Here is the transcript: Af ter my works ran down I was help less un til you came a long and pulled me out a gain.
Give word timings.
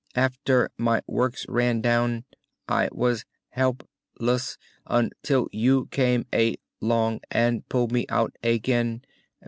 Af 0.15 0.33
ter 0.45 0.67
my 0.79 1.03
works 1.05 1.45
ran 1.47 1.79
down 1.79 2.25
I 2.67 2.89
was 2.91 3.23
help 3.49 3.87
less 4.19 4.57
un 4.87 5.11
til 5.21 5.47
you 5.51 5.89
came 5.91 6.25
a 6.33 6.55
long 6.79 7.19
and 7.29 7.69
pulled 7.69 7.91
me 7.91 8.07
out 8.09 8.35
a 8.41 8.57
gain. 8.57 9.03